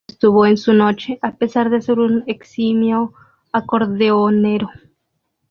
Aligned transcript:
Luis 0.19 0.19
Enrique 0.19 0.23
no 0.23 0.29
estuvo 0.29 0.45
en 0.47 0.57
su 0.57 0.73
noche, 0.73 1.19
a 1.21 1.35
pesar 1.37 1.69
de 1.69 1.79
ser 1.79 1.99
un 1.99 2.23
eximio 2.25 3.13
acordeonero. 3.53 4.67